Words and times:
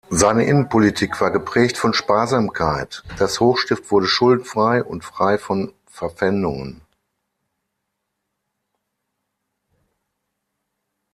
Seine 0.09 0.45
Innenpolitik 0.45 1.21
war 1.21 1.29
geprägt 1.29 1.77
von 1.77 1.93
Sparsamkeit, 1.93 3.03
das 3.19 3.39
Hochstift 3.39 3.91
wurde 3.91 4.07
schuldenfrei 4.07 4.83
und 4.83 5.03
frei 5.03 5.37
von 5.37 5.73
Verpfändungen. 5.85 6.81